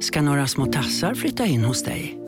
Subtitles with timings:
[0.00, 2.18] Ska några små tassar flytta in hos dig?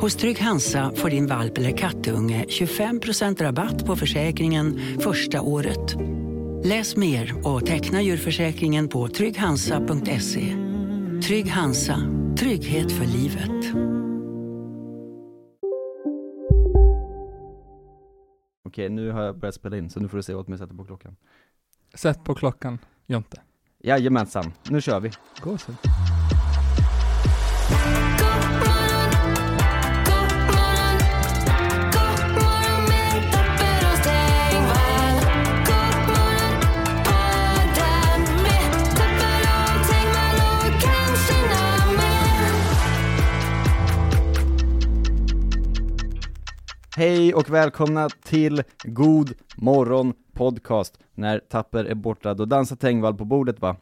[0.00, 5.96] Hos Trygg Hansa får din valp eller kattunge 25% rabatt på försäkringen första året.
[6.64, 10.56] Läs mer och teckna djurförsäkringen på trygghansa.se.
[11.26, 11.96] Trygg Hansa,
[12.38, 13.74] trygghet för livet.
[18.64, 20.60] Okej, nu har jag börjat spela in, så nu får du se åt mig att
[20.60, 21.16] sätta på klockan.
[21.94, 23.40] Sätt på klockan, Jonte.
[23.78, 25.10] Jajamensan, nu kör vi.
[25.42, 25.72] Gå så.
[47.00, 53.24] Hej och välkomna till God Morgon Podcast När Tapper är borta, då dansar Tengvall på
[53.24, 53.76] bordet va?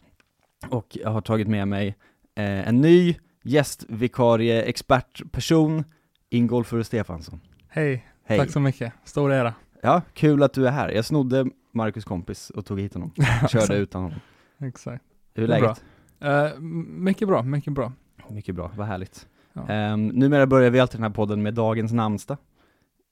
[0.70, 1.88] Och jag har tagit med mig
[2.36, 5.84] eh, en ny gästvikarie, expertperson,
[6.30, 8.38] Ingolfur Stefansson Hej, Hej!
[8.38, 8.92] tack så mycket.
[9.04, 9.54] Stor ära.
[9.82, 10.88] Ja, kul att du är här.
[10.88, 13.12] Jag snodde Marcus kompis och tog hit honom,
[13.48, 14.18] körde utan honom.
[14.58, 15.04] Exakt.
[15.34, 15.84] Hur är läget?
[16.20, 17.92] Eh, m- mycket bra, mycket bra.
[18.28, 19.28] Mycket bra, vad härligt.
[19.52, 19.92] Ja.
[19.92, 22.36] Um, numera börjar vi alltid den här podden med dagens namnsdag.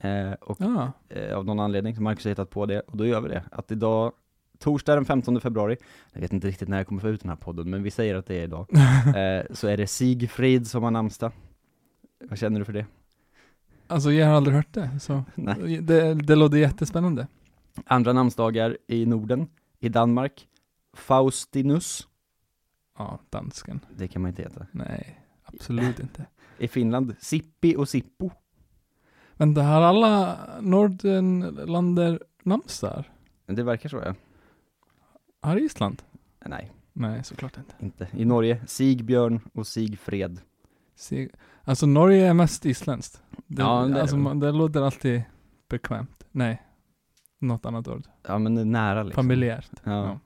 [0.02, 3.06] Eh, och Ja, eh, av någon anledning, så Marcus har hittat på det, och då
[3.06, 3.42] gör vi det.
[3.52, 4.12] Att idag,
[4.58, 5.76] torsdag den 15 februari,
[6.12, 8.14] jag vet inte riktigt när jag kommer få ut den här podden, men vi säger
[8.14, 8.66] att det är idag,
[9.16, 11.32] eh, så är det Sigfrid som har namnsdag.
[12.28, 12.86] Vad känner du för det?
[13.88, 15.80] alltså jag har aldrig hört det, så Nej.
[15.80, 17.26] det, det låter jättespännande.
[17.86, 20.48] Andra namnsdagar i Norden, i Danmark,
[20.96, 22.08] Faustinus,
[22.98, 23.80] Ja, dansken.
[23.96, 24.66] det kan man inte heta.
[24.72, 26.26] Nej, absolut inte.
[26.58, 28.30] I Finland, Sippi och Sippo.
[29.34, 33.10] Men det har alla Nordenländer namnsdagar?
[33.46, 34.14] Det verkar så ja.
[35.40, 36.02] Har Island?
[36.46, 37.74] Nej, Nej, såklart inte.
[37.80, 38.08] inte.
[38.12, 40.40] I Norge, Sigbjörn och Sigfred.
[40.94, 41.28] Se,
[41.64, 43.22] alltså Norge är mest isländskt.
[43.46, 44.22] Det, Ja, det alltså, det.
[44.22, 45.22] man, det låter alltid
[45.68, 46.24] bekvämt.
[46.32, 46.62] Nej,
[47.38, 48.06] något annat ord.
[48.22, 49.24] Ja men det är nära liksom.
[49.24, 49.70] Familjärt.
[49.84, 49.92] Ja.
[50.06, 50.18] Ja.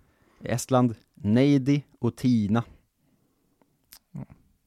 [0.49, 2.63] I Estland, Neidi och Tina.
[4.13, 4.25] Ja.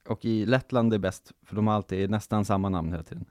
[0.07, 3.25] Och i Lettland är bäst, för de har alltid nästan samma namn hela tiden.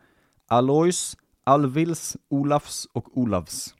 [0.47, 3.75] Alois, Alvils, Olafs och Olavs.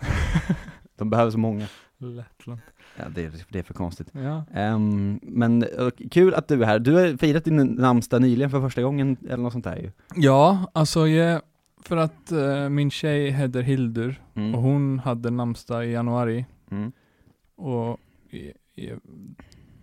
[0.96, 1.66] de behöver så många.
[2.00, 2.60] Lettland.
[2.96, 4.08] Ja, det är, det är för konstigt.
[4.12, 4.44] Ja.
[4.54, 5.64] Ehm, men
[6.10, 6.78] kul att du är här.
[6.78, 9.90] Du har firat din namnsdag nyligen för första gången, eller något sånt där ju.
[10.16, 11.42] Ja, alltså jag,
[11.82, 14.54] för att eh, min tjej heter Hildur Mm.
[14.54, 16.92] och hon hade namnsdag i januari Mm.
[17.56, 18.00] och
[18.30, 19.00] jag, jag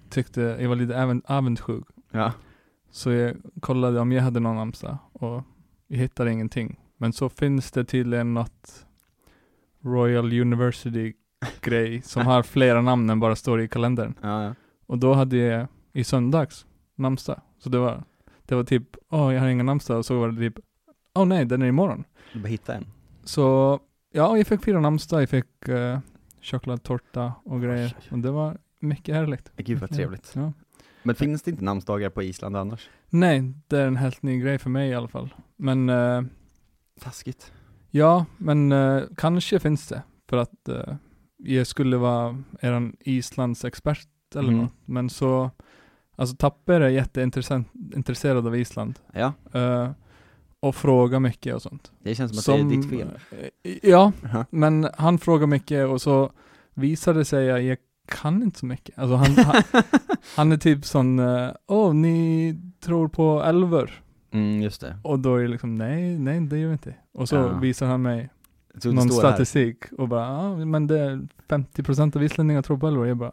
[0.10, 1.86] tyckte jag var lite avundsjuk.
[2.12, 2.32] Ja.
[2.92, 5.44] Så jag kollade om jag hade någon namnsdag och
[5.88, 6.80] jag hittade ingenting.
[6.98, 8.86] Men så finns det tydligen något
[9.82, 11.14] Royal University
[11.62, 14.14] grej som har flera namn än bara står i kalendern.
[14.22, 14.56] Ja, ja.
[14.86, 16.66] Och då hade jag i söndags
[16.96, 17.42] namnsdag.
[17.60, 18.04] Så det var,
[18.46, 20.66] det var typ, åh jag har ingen namnsdag och så var det typ,
[21.16, 22.04] åh nej den är imorgon.
[22.34, 22.86] Du bara hitta en.
[23.24, 23.80] Så
[24.14, 26.00] ja, jag fick fira namnsdag, jag fick uh,
[26.42, 27.86] chokladtårta och grejer.
[27.86, 28.12] Oj, oj, oj.
[28.12, 29.52] Och det var mycket härligt.
[29.56, 30.32] Gud vad trevligt.
[30.36, 30.54] Ja.
[31.04, 32.90] Men finns det inte namnsdagar på Island annars?
[33.10, 35.34] Nej, det är en helt ny grej för mig i alla fall.
[35.56, 36.22] Men eh,
[37.02, 37.52] Taskigt.
[37.92, 40.04] ja, men eh, kanske finns det.
[40.30, 40.96] För att eh,
[41.38, 44.62] jag skulle vara eran Islands expert eller Mm.
[44.62, 44.74] något.
[44.86, 45.52] Men så,
[46.16, 49.00] alltså Tapper är jätteintresserad av Island.
[49.14, 49.92] Ja, eh,
[50.60, 51.92] och frågar mycket och sånt.
[52.04, 53.08] det känns som att det är ditt fel.
[53.64, 54.46] eh, Ja, Ja.
[54.50, 56.32] men han frågar mycket och så
[56.74, 57.78] visar det sig att jag
[58.08, 59.00] kan inte så mycket.
[59.00, 59.64] Alltså han, han,
[60.36, 63.92] han är typ sån, eh, åh ni tror på älvor.
[64.32, 64.98] Mm, just det.
[65.04, 66.94] Och då är det liksom, nej, nej det gör vi inte.
[67.14, 67.58] Och så Ja.
[67.60, 68.30] visar han mig
[68.86, 69.32] någon står här.
[69.32, 73.08] statistik och bara, ja men det är 50% av islänningar tror på älvor.
[73.08, 73.32] Jag bara,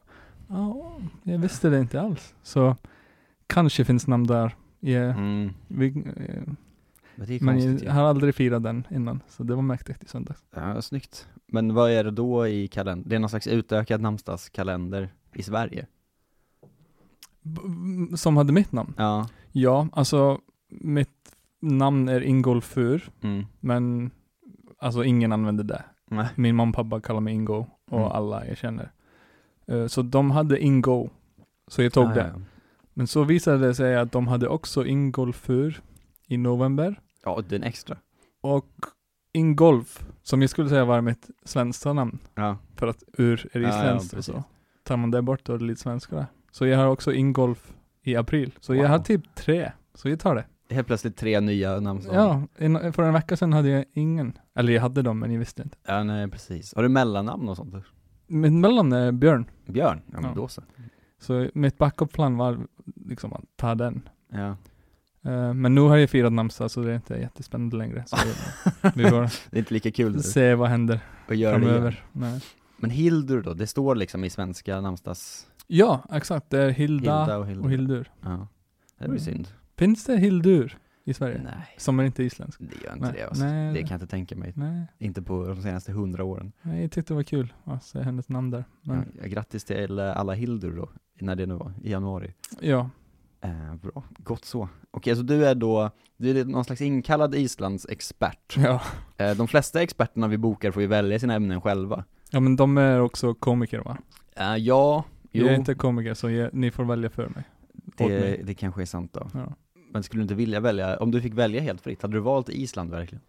[0.48, 0.92] ja,
[1.22, 2.34] jag visste det inte alls.
[2.42, 2.76] Så
[3.46, 4.56] kanske finns namn där.
[4.80, 5.50] Yeah, Mm.
[5.68, 6.42] vi, eh,
[7.16, 10.40] Men men jag har aldrig firat den innan, så det var mäktigt i söndags.
[10.54, 11.28] Ja, snyggt.
[11.46, 13.08] Men vad är det då i kalendern?
[13.08, 15.86] Det är någon slags utökad namnsdagskalender i Sverige?
[17.42, 17.60] B-
[18.16, 18.94] som hade mitt namn?
[18.96, 19.28] Ja.
[19.52, 20.38] Ja, alltså
[20.68, 23.44] mitt namn är Ingolfur, Mm.
[23.60, 24.10] men
[24.84, 25.84] alltså ingen använder det.
[26.10, 26.26] Nej.
[26.34, 28.12] Min mamma och pappa kallar mig Ingo och Mm.
[28.12, 28.90] alla jag känner.
[29.66, 31.10] Eh, så de hade Ingo,
[31.68, 32.20] så jag tog Ah, det.
[32.20, 32.40] ja, ja.
[32.94, 35.82] Men så visade det sig att de hade också ingolfur
[36.26, 37.00] i november.
[37.24, 37.96] Ja, den extra.
[38.40, 38.66] Och
[39.32, 42.56] ingolf, som jag skulle säga var mitt svenska namn, Ja.
[42.76, 44.44] för att ur är Ja, ja, isländskt och så.
[44.82, 46.26] Tar man det bort då är det lite svenskare.
[46.50, 47.72] Så jag har också ingolf
[48.02, 48.52] i april.
[48.60, 48.90] Så jag Wow.
[48.90, 49.72] har typ tre.
[49.94, 50.44] Så jag tar det.
[50.74, 52.20] Helt plötsligt tre nya namnsdagar.
[52.20, 54.38] Ja, en, för en vecka sedan hade jag ingen.
[54.54, 55.76] Eller jag hade dem, men jag visste inte.
[55.86, 56.74] Ja, nej precis.
[56.74, 57.74] Har du mellannamn och sånt?
[58.26, 59.46] Mitt mellannamn är Björn.
[59.66, 60.00] Björn?
[60.06, 60.32] Ja, men Ja.
[60.36, 60.62] då så.
[61.18, 62.58] Så mitt backup-plan var
[62.96, 64.08] liksom att ta den.
[64.32, 64.56] Ja.
[65.30, 68.04] Eh, men nu har jag firat namnsdag så det är inte jättespännande längre.
[68.06, 68.16] Så
[68.94, 71.74] vi får Det är inte lika kul se vad händer att göra det igen.
[71.74, 72.04] framöver.
[72.12, 72.40] Nej.
[72.76, 75.46] Men Hildur då, det står liksom i svenska namnsdags...
[75.66, 76.50] Ja, exakt.
[76.50, 77.64] Det är Hilda, Hilda och Hildur.
[77.64, 78.10] och Hildur.
[78.20, 78.48] Ja.
[78.98, 79.48] Det var ju synd.
[79.76, 81.40] Finns det Hildur i Sverige?
[81.44, 82.60] Nej, Som är inte isländsk?
[82.60, 83.44] det gör inte Nej, det alltså.
[83.44, 84.52] nej, Det kan jag inte tänka mig.
[84.56, 86.52] Nej, Inte på de senaste hundra åren.
[86.62, 88.64] nej, jag tyckte det var kul att se hennes namn där.
[88.82, 90.88] Men, Ja, grattis till eh, alla Hildur då,
[91.20, 92.34] när det nu var, i januari.
[92.60, 92.90] ja.
[93.40, 94.68] Eh, bra, gott så.
[94.90, 98.54] Okej, så du är då, du är någon slags inkallad Islands expert.
[98.56, 98.80] ja.
[99.16, 102.04] Eh, de flesta experterna vi bokar får ju välja sina ämnen själva.
[102.30, 103.98] Ja men de är också komiker va?
[104.36, 107.44] Eh, ja, jo, Jag är inte komiker så jag, ni får välja för mig.
[107.72, 108.40] det, mig.
[108.44, 109.28] det kanske är sant då.
[109.34, 109.54] Ja.
[109.94, 112.48] Men skulle du inte vilja välja, om du fick välja helt fritt, hade du valt
[112.48, 113.22] Island verkligen?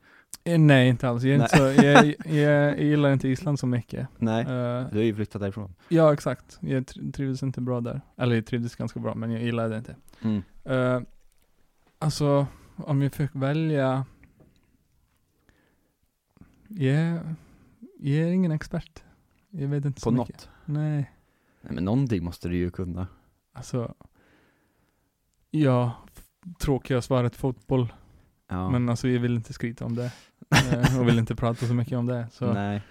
[0.43, 3.67] Eh, Nej inte alls, jag, är inte så, jag, jag, jag gillar inte Island så
[3.67, 4.07] mycket.
[4.17, 4.47] Nej, Eh,
[4.91, 5.73] du har ju flyttat därifrån.
[5.89, 8.01] ja exakt, jag tr- trivdes inte bra där.
[8.17, 9.95] Eller jag trivdes ganska bra men jag gillade det inte.
[10.21, 10.43] Mm.
[10.69, 11.01] Uh,
[11.99, 12.47] alltså,
[12.77, 14.05] om jag fick välja
[16.67, 17.19] jag,
[17.99, 19.03] jag är ingen expert.
[19.49, 20.27] Jag vet inte På så mycket.
[20.35, 20.49] något?
[20.65, 21.11] Nej,
[21.61, 23.07] Nej men någonting måste du ju kunna.
[23.53, 23.95] alltså
[25.51, 25.91] Ja,
[26.59, 27.93] tråkiga svaret fotboll.
[28.49, 28.69] Ja.
[28.69, 30.11] Men alltså jag vill inte skryta om det.
[30.55, 32.27] Eh, och vill inte prata så mycket om det.
[32.31, 32.81] Så, Nej.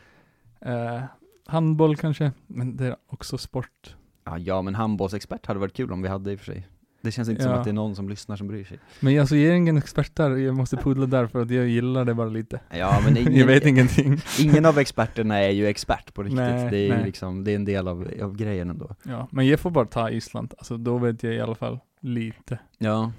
[0.60, 1.00] eh,
[1.46, 3.96] handboll kanske, men det är också sport.
[4.24, 6.68] Ja, ja men handbollsexpert hade varit kul om vi hade i och för sig.
[7.00, 7.58] Det känns inte som Ja.
[7.58, 8.78] att det är någon som lyssnar som bryr sig.
[9.00, 12.04] Men alltså jag är ingen expert där, jag måste pudla där för att jag gillar
[12.04, 12.60] det bara lite.
[12.70, 14.20] Ja men ingen, jag vet ingenting.
[14.40, 16.36] ingen av experterna är ju expert på riktigt.
[16.36, 17.04] Nej, det är nej.
[17.04, 18.94] liksom, det är en del av, av grejen ändå.
[19.02, 22.58] Ja, men jag får bara ta Island, alltså då vet jag i alla fall lite.
[22.78, 23.12] Ja,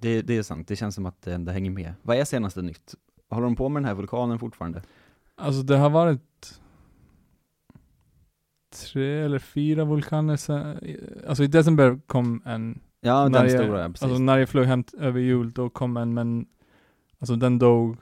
[0.00, 0.68] det, det är sant.
[0.68, 1.94] Det känns som att det, det hänger med.
[2.02, 2.94] Vad är senaste nytt?
[3.30, 4.82] Håller de på med den här vulkanen fortfarande?
[5.34, 6.60] Alltså det har varit
[8.70, 10.78] tre eller fyra vulkaner sen,
[11.28, 14.02] alltså i december kom en, Ja, när den jag, stora, precis.
[14.02, 16.46] alltså när jag flög hem över jul då kom en men,
[17.18, 17.96] alltså den dog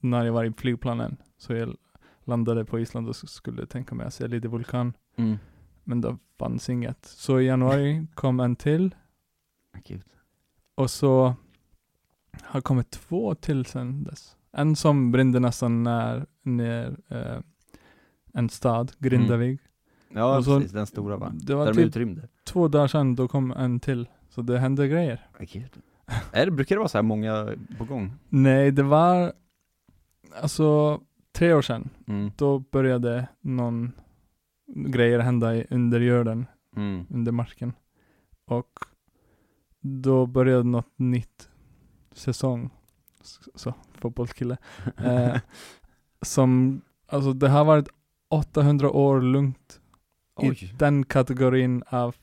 [0.00, 1.16] när jag var i flygplanen.
[1.38, 1.76] Så jag
[2.24, 5.36] landade på Island och skulle tänka mig att se lite vulkan, Mm.
[5.84, 7.04] men det fanns inget.
[7.04, 8.94] Så i januari kom en till,
[9.84, 10.02] Gud.
[10.80, 11.34] Och så
[12.42, 14.36] har kommit två till sen dess.
[14.52, 17.38] En som brände nästan när, ner eh,
[18.32, 19.60] en stad, Grindavik.
[20.08, 21.32] Ja, Och så- precis, den stora va?
[21.34, 22.28] Det var Där de typ utrymde.
[22.44, 24.08] två dagar sedan, då kom en till.
[24.28, 25.26] Så det hände grejer.
[25.38, 25.46] Ja.
[26.32, 28.12] Är det, brukar det vara så här många på gång?
[28.28, 29.32] Nej, det var
[30.42, 31.00] alltså
[31.32, 31.88] tre år sedan.
[32.06, 32.30] Mm.
[32.36, 33.92] Då började någon
[34.76, 36.46] grejer hända i, under jorden,
[36.76, 37.06] Mm.
[37.10, 37.72] under marken.
[38.46, 38.78] Och
[39.80, 41.48] då började något nytt
[42.12, 42.70] säsong.
[43.54, 44.56] Så, fotbollskille.
[44.96, 45.36] Eh,
[46.22, 47.88] som, alltså det har varit
[48.28, 49.80] 800 år lugnt
[50.42, 50.74] i Oj.
[50.78, 52.16] den kategorin av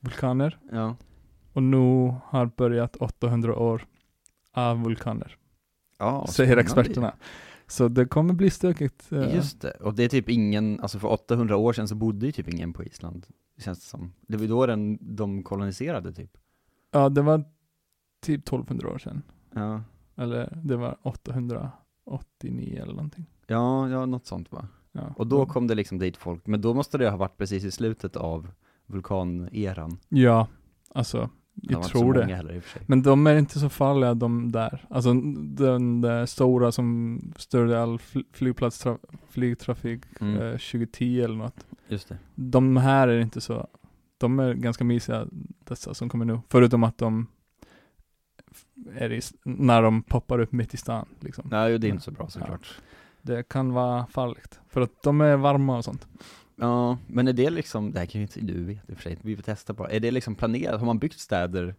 [0.00, 0.58] vulkaner.
[0.72, 0.96] Ja.
[1.52, 3.86] Och nu har börjat 800 år
[4.52, 5.36] av vulkaner,
[5.98, 7.14] Ja, säger experterna.
[7.66, 9.12] Så det kommer bli stökigt.
[9.12, 12.26] eh, Just det, och det är typ ingen, alltså för 800 år sedan så bodde
[12.26, 13.26] ju typ ingen på Island.
[13.56, 14.12] Det känns det som.
[14.20, 16.36] Det var ju då den, de koloniserade typ.
[16.92, 17.44] Ja, det var
[18.22, 19.22] typ 1200 år sedan.
[19.54, 19.82] Ja.
[20.16, 23.26] Eller det var 889 eller någonting.
[23.46, 24.68] Ja, ja, något sånt va.
[24.92, 25.14] Ja.
[25.16, 27.70] Och då kom det liksom dit folk, men då måste det ha varit precis i
[27.70, 28.48] slutet av
[28.86, 29.98] vulkaneran.
[30.08, 30.48] Ja,
[30.94, 32.34] alltså, Det jag inte tror det.
[32.34, 32.82] heller i och för sig.
[32.88, 34.86] Men de är inte så farliga de där.
[34.90, 38.84] Alltså den där stora som störde all fl- flygplats,
[39.28, 40.34] flygtrafik Mm.
[40.36, 41.66] eh, 2010 eller något.
[41.88, 42.18] Just det.
[42.34, 43.66] De här är inte så,
[44.22, 45.26] de är ganska mysiga
[45.64, 46.40] dessa som kommer nu.
[46.48, 47.26] Förutom att de
[48.96, 51.48] är i, när de poppar upp mitt i stan liksom.
[51.50, 52.80] Nej, det är inte så bra såklart.
[53.22, 54.60] Det kan vara farligt.
[54.68, 56.06] För att de är varma och sånt.
[56.56, 59.02] Ja, men är det liksom, det här kan ju inte du vet i och för
[59.02, 59.88] sig, vi får testa på.
[59.90, 61.74] Är det liksom planerat, har man byggt städer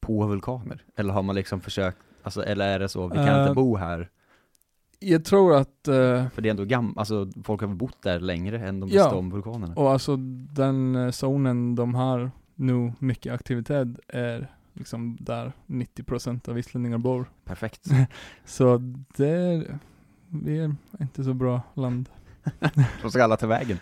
[0.00, 0.82] på vulkaner?
[0.96, 3.76] Eller har man liksom försökt, alltså, eller är det så, vi kan Eh, inte bo
[3.76, 4.10] här?
[4.98, 8.58] Jag tror att, eh, För det är ändå gammalt, alltså folk har bott där längre
[8.68, 9.02] än de Ja.
[9.02, 9.74] visste om vulkanerna?
[9.74, 10.16] och alltså
[10.54, 17.30] den eh, zonen de har nu mycket aktivitet är liksom där 90% av islänningar bor.
[17.44, 17.84] Perfekt.
[18.44, 18.76] Så
[19.16, 19.78] det är,
[20.28, 22.08] vi är inte så bra land.
[23.02, 23.78] Då ska alla ta vägen.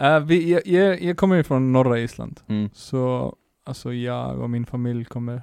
[0.00, 2.40] uh, vi, jag, jag, jag kommer ju från norra Island.
[2.46, 2.70] Mm.
[2.72, 5.42] Så alltså jag och min familj kommer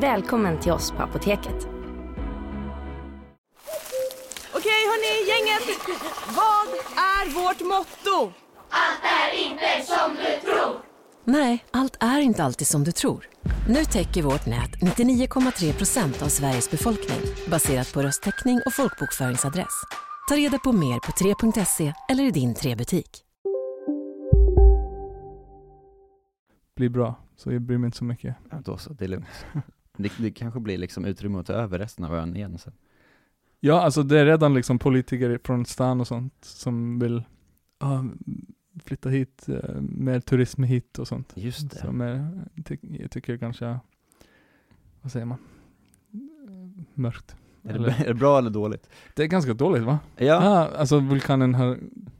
[0.00, 1.68] Välkommen till oss på Apoteket.
[4.54, 5.78] Okej hörni, gänget!
[6.36, 8.32] Vad är vårt motto?
[11.24, 13.28] Nej, allt är inte alltid som du tror.
[13.68, 19.82] Nu täcker vårt nät 99,3 procent av Sveriges befolkning baserat på röstteckning och folkbokföringsadress.
[20.28, 23.24] Ta reda på mer på 3.se eller i din 3-butik.
[26.78, 27.14] bli bra.
[27.36, 28.36] Så jag bryr mig inte så mycket.
[28.50, 29.46] Ja, då så, det är lugnt.
[29.98, 32.72] Det, det kanske blir liksom utrymme att ta över resten av ön igen sen.
[33.60, 37.22] Ja, alltså det är redan liksom politiker från stan och sånt som vill
[37.78, 38.04] ja,
[38.84, 41.32] flytta hit, eh, mer turism hit och sånt.
[41.36, 41.76] Just det.
[41.76, 42.30] Som är,
[42.64, 43.78] ty jag tycker kanske,
[45.02, 45.38] vad säger man,
[46.94, 47.36] mörkt.
[47.62, 48.88] Är det, Eller- är det bra eller dåligt?
[49.14, 49.98] Det är ganska dåligt va?
[50.16, 51.78] Ja, alltså vulkanen har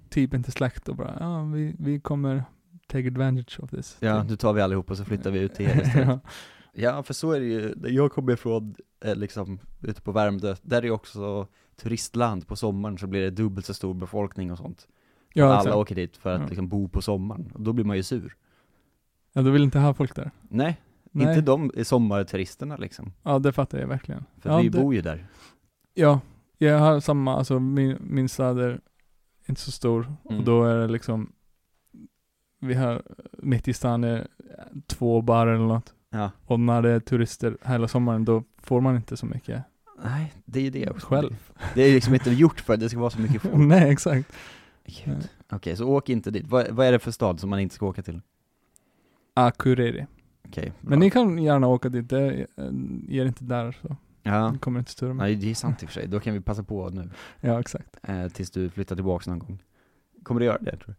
[0.09, 2.45] typ inte släckt och bara, ja vi, vi kommer
[2.87, 3.97] take advantage of this.
[4.01, 4.31] ja, Typ.
[4.31, 6.09] nu tar vi allihop och så flyttar vi ut till er istället.
[6.09, 6.21] ja.
[6.73, 10.77] Ja, för så är det ju, jag kommer ifrån, eh, liksom, ute på Värmdö, där
[10.79, 11.47] är det också
[11.77, 14.89] turistland på sommaren så blir det dubbelt så stor befolkning och sånt.
[15.33, 15.77] Ja, Alla exakt.
[15.77, 16.47] åker dit för att Ja.
[16.47, 18.37] liksom bo på sommaren, och då blir man ju sur.
[19.33, 20.31] ja, du vill inte ha folk där?
[20.49, 21.29] Nej, Nej.
[21.29, 23.13] inte de sommarturisterna liksom.
[23.23, 24.25] Ja, det fattar jag verkligen.
[24.41, 25.27] För ja, vi det, bor ju där.
[25.95, 26.21] Ja,
[26.59, 28.81] jag har samma, alltså min, min stad är
[29.47, 30.39] inte så stor Mm.
[30.39, 31.33] och då är det liksom
[32.61, 33.03] Vi har,
[33.39, 34.27] mitt i stan är
[34.87, 36.31] två barer eller något Ja.
[36.47, 39.63] och när det är turister hela sommaren då får man inte så mycket
[40.05, 41.07] Nej, det är ju det också.
[41.07, 41.51] själv.
[41.75, 43.55] Det är liksom inte gjort för att det ska vara så mycket folk.
[43.59, 44.33] Nej, exakt.
[45.51, 46.47] Okej, så åk inte dit.
[46.47, 48.21] Vad, vad är det för stad som man inte ska åka till?
[49.35, 50.07] Akureyri.
[50.49, 50.91] Okej, bra.
[50.91, 52.47] Men ni kan gärna åka dit, det är,
[53.11, 53.97] är inte där så.
[54.23, 55.27] Ja, Det kommer inte störa mig.
[55.33, 56.09] nej det är sant i och för sig.
[56.09, 57.11] Då kan vi passa på nu,
[57.41, 57.97] Ja, exakt.
[58.03, 59.63] eh, tills du flyttar tillbaks någon gång.
[60.23, 60.95] Kommer du göra det tror du?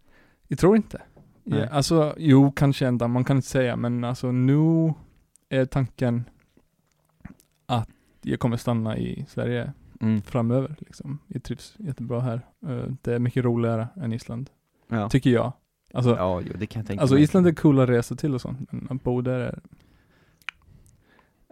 [0.47, 1.01] Jag tror inte.
[1.49, 1.59] Nej.
[1.59, 4.93] Ja, alltså, jo, kanske ändå, man kan inte säga, men alltså nu
[5.49, 6.23] är tanken
[7.65, 7.89] att
[8.21, 10.21] jag kommer stanna i Sverige Mm.
[10.21, 10.75] framöver.
[10.79, 11.19] Liksom.
[11.27, 12.41] Jag trivs jättebra här.
[12.67, 14.49] Eh, Det är mycket roligare än Island,
[14.87, 15.09] Ja.
[15.09, 15.53] tycker jag.
[15.93, 17.23] Alltså, ja, jo, det kan jag tänka alltså mig.
[17.23, 19.59] Island är coola att resa till och sånt, men att bo där är...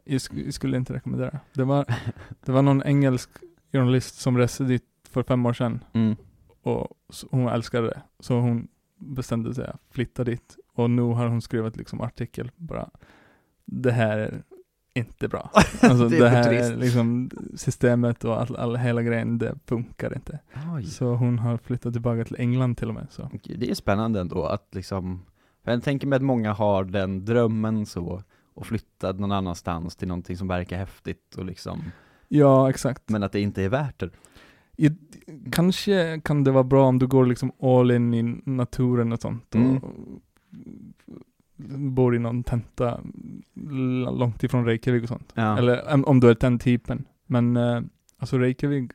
[0.03, 1.39] Jag, sk- jag skulle inte rekommendera.
[1.53, 1.85] Det var,
[2.45, 3.29] det var någon engelsk
[3.71, 6.15] journalist som reste dit för fem år sedan Mm.
[6.61, 6.87] och
[7.31, 8.01] hon älskade det.
[8.19, 10.57] Så hon bestämde sig att flytta dit.
[10.73, 12.89] Och nu har hon skrivit liksom artikel bara
[13.65, 14.43] Det här är
[14.93, 15.51] inte bra.
[15.81, 20.39] Alltså Det det, här är liksom systemet och all, all, hela grejen, det funkar inte.
[20.75, 20.85] Oj.
[20.85, 23.07] Så hon har flyttat tillbaka till England till och med.
[23.09, 23.29] Så.
[23.43, 25.25] Det är spännande ändå att liksom,
[25.63, 28.23] jag tänker mig att många har den drömmen så,
[28.53, 31.83] och flytta någon annanstans till någonting som verkar häftigt och liksom,
[32.27, 33.09] Ja, exakt.
[33.09, 34.09] men att det inte är värt det.
[34.77, 34.89] I,
[35.51, 39.55] kanske kan det vara bra om du går liksom all in i naturen och sånt.
[39.55, 39.61] Och,
[41.59, 41.95] Mm.
[41.95, 42.99] bor i någon tenta
[44.11, 45.31] långt ifrån Reykjavik och sånt.
[45.35, 45.57] Ja.
[45.57, 47.05] Eller om, om du är den typen.
[47.25, 47.81] Men eh,
[48.17, 48.91] alltså Reykjavik,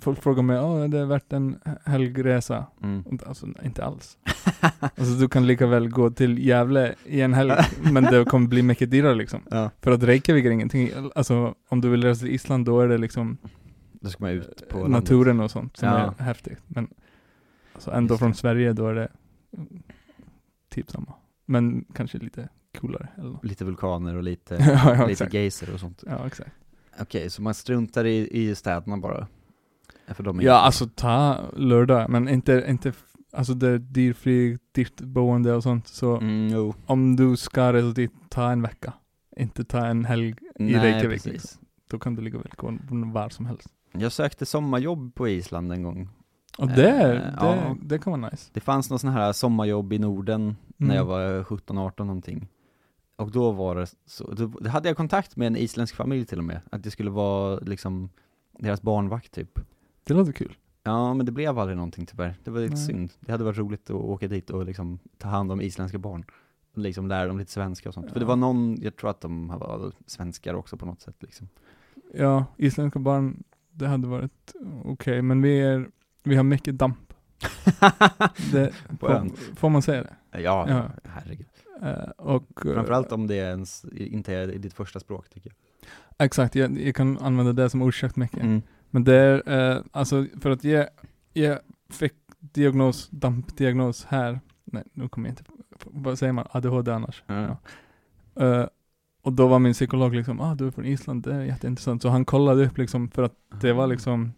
[0.00, 2.66] folk frågar mig, ja är det värt en helgresa?
[2.82, 3.04] Mm.
[3.26, 4.18] Alltså inte alls.
[4.80, 7.52] alltså du kan lika väl gå till Gävle i en helg,
[7.92, 9.40] men det kommer bli mycket dyrare liksom.
[9.50, 9.70] Ja.
[9.80, 12.98] För att Reykjavik är ingenting, alltså om du vill resa till Island då är det
[12.98, 13.36] liksom
[14.06, 15.02] Då ska man ut på eh, landet.
[15.02, 16.14] naturen och sånt som Ja.
[16.18, 16.58] är häftigt.
[16.66, 16.88] Men
[17.72, 18.36] alltså ändå Just från det.
[18.36, 19.08] Sverige då är det
[19.56, 19.82] mm,
[20.70, 21.14] typ samma.
[21.46, 22.48] Men kanske lite
[22.78, 23.44] coolare eller något.
[23.44, 26.04] Lite vulkaner och lite, ja, ja, lite geyser och sånt.
[26.06, 26.50] Ja, exakt.
[27.00, 29.26] Okej, så man struntar i, i städerna bara?
[30.08, 32.92] För de är Ja, alltså ta lördag, men inte, inte,
[33.32, 35.88] alltså det är dyrflyg, dyrt boende och sånt.
[35.88, 38.92] Så Mm, om du ska resa dit, ta en vecka.
[39.36, 41.24] Inte ta en helg i Nej, Reykjavik.
[41.24, 41.60] Liksom.
[41.90, 42.50] Då kan du ligga väl
[43.12, 43.68] var som helst.
[44.00, 46.08] Jag sökte sommarjobb på Island en gång.
[46.58, 47.76] Och det, Eh, det, ja.
[47.82, 48.50] det kan vara nice.
[48.52, 51.36] Det fanns någon sån här sommarjobb i Norden när jag Mm.
[51.36, 52.48] var 17-18 någonting.
[53.16, 56.44] Och då var det så, då hade jag kontakt med en isländsk familj till och
[56.44, 58.10] med, att det skulle vara liksom
[58.58, 59.58] deras barnvakt typ.
[60.04, 60.56] Det låter kul.
[60.82, 62.34] Ja, men det blev aldrig någonting tyvärr.
[62.44, 62.84] Det var lite Nej.
[62.86, 63.12] synd.
[63.20, 66.24] Det hade varit roligt att åka dit och liksom ta hand om isländska barn.
[66.74, 68.12] Liksom lära dem lite svenska och sånt.
[68.12, 68.28] För det Ja.
[68.28, 71.48] var någon, jag tror att de var svenskar också på något sätt liksom.
[72.14, 73.42] Ja, isländska barn,
[73.76, 74.54] det hade varit
[74.84, 75.88] okej, men vi är,
[76.22, 76.98] vi har mycket damp.
[78.52, 80.40] Det, får, får man säga det?
[80.40, 80.90] Ja, Ja.
[81.04, 81.46] herregud.
[81.82, 85.52] Eh, och, eh, Framförallt om det ens inte är i ditt första språk tycker
[86.18, 88.36] Exakt, jag, jag kan använda det som orsak mycket.
[88.36, 88.46] jag.
[88.46, 88.62] Mm.
[88.90, 90.86] Men det är, eh, alltså för att jag,
[91.32, 91.58] jag
[91.90, 95.44] fick diagnos, dampdiagnos här, nej nu kommer jag inte,
[95.84, 97.22] vad säger man, ADHD annars?
[97.26, 97.56] Ja.
[98.44, 98.66] Eh,
[99.26, 102.02] och då var min psykolog liksom, ah du är från Island, det är jätteintressant.
[102.02, 104.32] Så han kollade upp liksom, för att det var liksom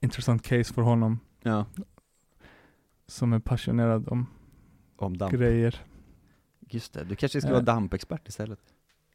[0.00, 1.64] intressant case för honom, Ja,
[3.06, 4.26] som är passionerad om
[4.96, 5.32] om damp.
[5.32, 5.80] grejer.
[6.60, 7.50] Just det, du kanske Eh.
[7.50, 8.60] vara dampexpert istället.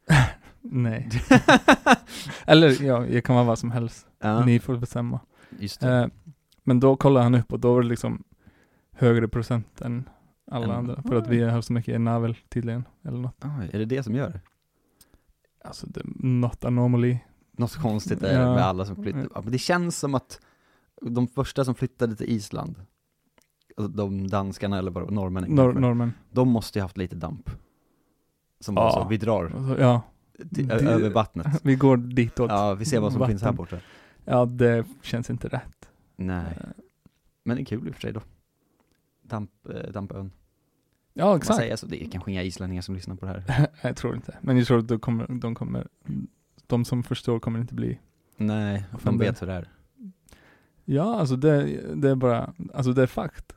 [0.60, 1.08] Nej.
[2.46, 4.06] Eller ja, jag kan vara vad som helst.
[4.18, 5.20] Ja, Ni får bestämma.
[5.58, 5.96] just det.
[5.98, 6.06] Eh,
[6.64, 8.22] men då kollade han upp och då var det liksom
[8.92, 10.08] högre procent än
[10.50, 11.02] alla Än- andra.
[11.02, 12.84] För att vi har så mycket navel tydligen.
[13.04, 13.44] Eller något.
[13.60, 14.40] Oj, är det det som gör det?
[15.64, 17.18] Alltså det, not anomaly.
[17.52, 18.54] Något konstigt är det Ja.
[18.54, 19.28] med alla som flyttar.
[19.34, 20.40] Ja, men det känns som att
[21.02, 22.74] de första som flyttade till Island,
[23.76, 26.12] alltså de danskarna eller var, norrmännen Nor- normen.
[26.30, 27.50] de måste ju haft lite damp.
[28.60, 28.80] Som Ja.
[28.82, 30.02] bara så, vi drar Alltså, ja,
[30.54, 31.46] till, över vattnet.
[31.62, 32.50] vi går ditåt.
[32.50, 33.56] Ja, vi ser vad som finns här Vatten.
[33.56, 33.78] borta.
[34.24, 35.88] Ja, det känns inte rätt.
[36.16, 36.66] Nej, Eh,
[37.44, 38.20] men det är kul i och för sig då.
[39.22, 40.30] Damp, eh, Dampön.
[41.20, 41.56] Ja, Man exakt.
[41.58, 43.66] säger så, det är kanske inga islänningar som lyssnar på det här.
[43.82, 44.38] jag tror inte.
[44.40, 45.86] Men jag tror att de kommer, de kommer,
[46.66, 47.98] de som förstår kommer inte bli
[48.36, 49.68] Nej, de vet hur det är.
[50.84, 53.52] Ja, alltså det, det är bara, alltså det är fakt.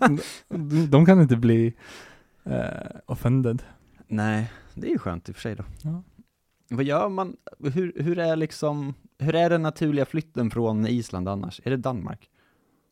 [0.00, 0.18] De,
[0.90, 1.74] de kan inte bli
[2.44, 2.66] eh,
[3.06, 3.62] offended.
[4.08, 5.64] Nej, det är ju skönt i och för sig då.
[5.82, 6.02] Ja.
[6.70, 11.60] Vad gör man, hur, hur är liksom, hur är den naturliga flytten från Island annars?
[11.64, 12.28] Är det Danmark?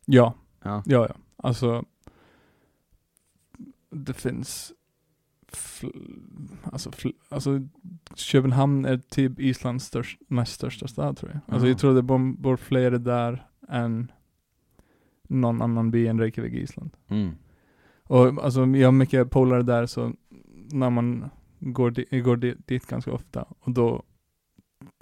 [0.05, 0.83] Ja, Ja.
[0.85, 1.15] ja, ja.
[1.35, 1.85] Alltså,
[3.91, 4.73] det finns,
[6.63, 6.91] alltså,
[7.29, 7.59] alltså
[8.15, 11.41] Köpenhamn är typ Islands störst, näst största stad tror jag.
[11.53, 11.71] Alltså Ja.
[11.71, 14.11] jag tror det bor, bor fler där än
[15.23, 16.91] någon annan by än Reykjavik i Island.
[17.07, 17.31] Mm.
[18.03, 20.13] Och alltså jag har mycket polare där så
[20.71, 24.03] när man går, di- jag går di- dit ganska ofta och då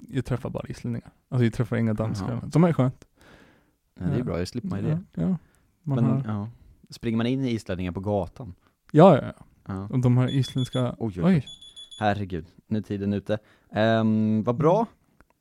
[0.08, 1.10] jag träffar bara islänningar.
[1.28, 2.32] Alltså jag träffar inga danskar.
[2.32, 2.50] Jaha.
[2.50, 3.04] Som är skönt.
[3.94, 5.00] Ja, det är bra, det slipper man ju det.
[5.14, 5.36] Ja, ja.
[5.82, 6.48] Man Men, har, ja.
[6.90, 8.54] Springer man in i islänningar på gatan?
[8.92, 9.44] Ja, ja, ja.
[9.68, 9.88] Ja.
[9.90, 11.46] Och de har isländska, Oj, oj, oj.
[12.00, 13.38] Herregud, nu är tiden ute.
[13.76, 14.86] Um, vad bra,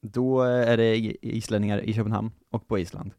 [0.02, 3.12] då är det islänningar i Köpenhamn och på Island.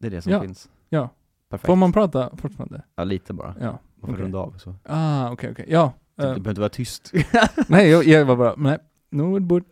[0.00, 0.40] Det är det som Ja.
[0.40, 0.70] finns.
[0.88, 1.10] Ja.
[1.48, 1.66] Perfekt.
[1.66, 2.82] Får man prata fortfarande?
[2.94, 3.54] Ja, lite bara.
[3.60, 3.66] Ja.
[3.70, 4.24] Man får okej.
[4.24, 4.74] runda av så.
[4.84, 5.66] Ah, okej, okej.
[5.68, 5.92] Ja.
[6.16, 7.12] Du eh, behöver inte vara tyst.
[7.68, 8.78] nej, jag, jag var bara, nej.
[9.10, 9.64] No, it would.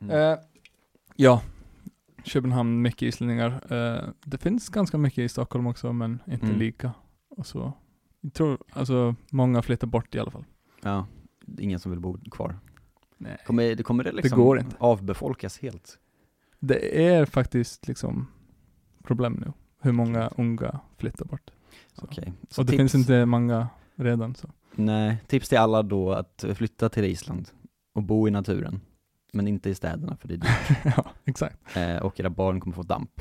[0.00, 0.16] Mm.
[0.32, 0.38] Eh,
[1.16, 1.42] ja.
[2.24, 3.72] Köpenhamn, mycket islänningar.
[3.72, 6.58] Eh, det finns ganska mycket i Stockholm också, men inte Mm.
[6.58, 6.92] lika.
[7.36, 7.72] Och så.
[8.24, 10.44] Jag tror, alltså många flyttar bort i alla fall.
[10.82, 11.06] Ja,
[11.46, 12.58] det är ingen som vill bo kvar.
[13.18, 13.36] Nej.
[13.46, 14.76] Kommer det, kommer det liksom går inte.
[14.78, 15.98] avbefolkas helt?
[16.58, 18.26] Det är faktiskt liksom
[19.02, 19.52] problem nu.
[19.80, 21.50] Hur många unga flyttar bort.
[21.94, 22.04] Så.
[22.04, 22.32] Okej.
[22.50, 24.48] Så Och det tips- finns inte många redan så.
[24.74, 27.48] Nej, tips till alla då att flytta till Island
[27.92, 28.80] och bo i naturen.
[29.32, 30.78] Men inte i städerna för det är dyrt.
[30.96, 31.76] ja, exakt.
[31.76, 33.20] eh, och era barn kommer få damp.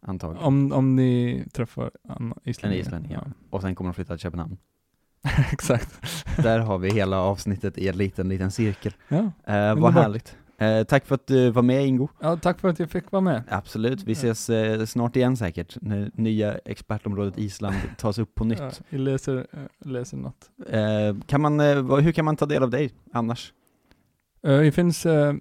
[0.00, 0.46] Antagligen.
[0.46, 3.24] Om, om ni träffar En islänning, ja.
[3.50, 4.56] Och sen kommer de flytta till Köpenhamn.
[5.52, 6.00] exakt.
[6.42, 8.92] Där har vi hela avsnittet i en liten, liten cirkel.
[9.08, 9.32] Ja.
[9.54, 10.36] Eh, vad härligt.
[10.58, 12.08] Eh, tack för att du var med Ingo.
[12.20, 13.42] ja, tack för att jag fick vara med.
[13.48, 18.58] Absolut, vi ses eh, snart igen säkert, när nya expertområdet Island tas upp på nytt.
[18.58, 20.50] Ja, jag läser, äh, läser något.
[20.68, 23.52] Eh, kan man, eh, hur kan man ta del av dig annars?
[24.40, 25.34] Det finns, eh,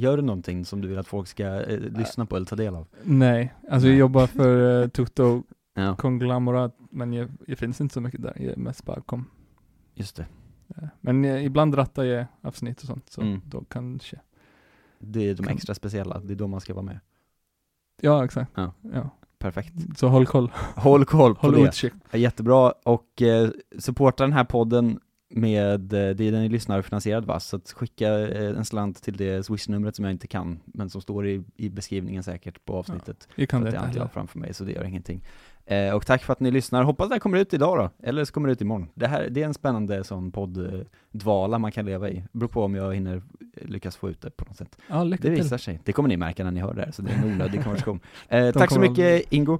[0.00, 2.74] Gör du någonting som du vill att folk ska eh, lyssna på eller ta del
[2.74, 2.86] av?
[3.02, 3.88] nej, alltså Nej.
[3.94, 5.42] jag jobbar för uh, Tutto
[5.74, 8.32] Ja, Konglomerat, men jag, jag finns inte så mycket där.
[8.36, 9.24] Jag är mest bakom.
[9.94, 10.26] just det.
[10.76, 13.40] Eh, Men eh, ibland rattar jag avsnitt och sånt, så Mm.
[13.44, 14.20] då kanske.
[14.98, 17.00] Det är de Kan- extra speciella, det är då man ska vara med.
[18.00, 18.50] Ja, exakt.
[18.54, 18.72] Ja.
[18.94, 19.10] Ja.
[19.38, 19.72] Perfekt.
[19.98, 20.50] Så håll koll.
[20.76, 21.60] Håll koll på Håll det.
[21.68, 21.92] utkik.
[22.10, 25.00] Ja, Jättebra, och eh, supporta den här podden
[25.32, 27.40] med, eh, det är den ni lyssnar finansierad va?
[27.40, 31.00] Så att skicka eh, en slant till det swishnumret som jag inte kan, men som
[31.00, 33.28] står i, i beskrivningen säkert på avsnittet.
[33.34, 35.24] Jag kan det inte jag framför mig, så det gör ingenting.
[35.66, 38.24] Eh, och tack för att ni lyssnar, hoppas det här kommer ut idag då, eller
[38.24, 38.88] så kommer det ut imorgon.
[38.94, 42.74] Det här, det är en spännande sån podd-dvala man kan leva i, beror på om
[42.74, 44.78] jag hinner eh, lyckas få ut det på något sätt.
[44.88, 45.30] Ja, Det till.
[45.30, 47.24] visar sig, det kommer ni märka när ni hör det här, så det är en
[47.32, 48.00] onödig konversation.
[48.28, 49.58] Eh, tack så mycket Ingo,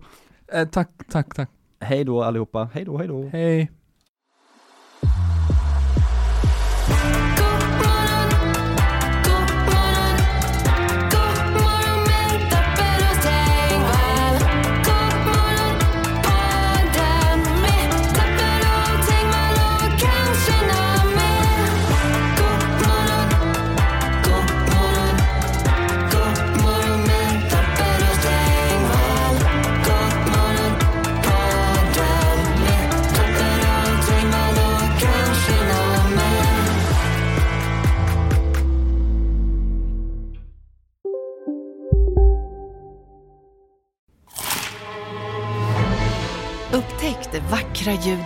[0.52, 1.50] Eh, tack, tack, tack.
[1.80, 3.28] hej då allihopa, hej då, hej då.
[3.32, 3.70] Hej.